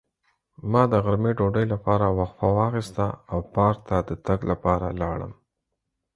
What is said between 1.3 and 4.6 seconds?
ډوډۍ لپاره وقفه واخیسته او پارک ته د تګ